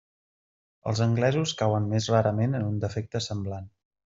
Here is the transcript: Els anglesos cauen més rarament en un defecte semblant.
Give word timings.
Els 0.91 1.01
anglesos 1.05 1.53
cauen 1.59 1.85
més 1.93 2.09
rarament 2.15 2.61
en 2.61 2.67
un 2.71 2.81
defecte 2.87 3.23
semblant. 3.31 3.71